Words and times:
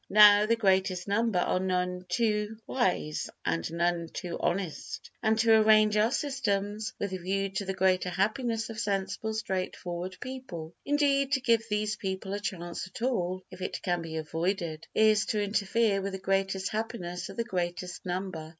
Now 0.09 0.47
the 0.47 0.55
greatest 0.55 1.07
number 1.07 1.37
are 1.37 1.59
none 1.59 2.07
too 2.09 2.57
wise 2.65 3.29
and 3.45 3.71
none 3.71 4.07
too 4.07 4.35
honest, 4.39 5.11
and 5.21 5.37
to 5.37 5.53
arrange 5.61 5.95
our 5.95 6.09
systems 6.09 6.91
with 6.97 7.13
a 7.13 7.19
view 7.19 7.49
to 7.49 7.65
the 7.65 7.75
greater 7.75 8.09
happiness 8.09 8.71
of 8.71 8.79
sensible 8.79 9.35
straightforward 9.35 10.17
people—indeed 10.19 11.33
to 11.33 11.39
give 11.41 11.65
these 11.69 11.97
people 11.97 12.33
a 12.33 12.39
chance 12.39 12.87
at 12.87 13.03
all 13.03 13.43
if 13.51 13.61
it 13.61 13.83
can 13.83 14.01
be 14.01 14.17
avoided—is 14.17 15.27
to 15.27 15.43
interfere 15.43 16.01
with 16.01 16.13
the 16.13 16.17
greatest 16.17 16.69
happiness 16.69 17.29
of 17.29 17.37
the 17.37 17.43
greatest 17.43 18.03
number. 18.03 18.49